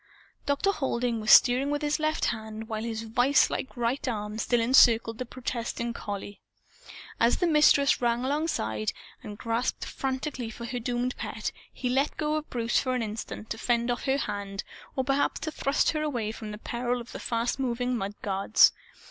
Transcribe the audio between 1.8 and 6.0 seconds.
his left hand, while his viselike right arm still encircled the protesting